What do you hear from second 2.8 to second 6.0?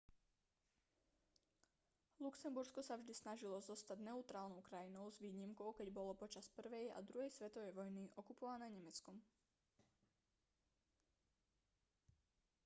sa vždy snažilo zostať neutrálnou krajinou s výnimkou keď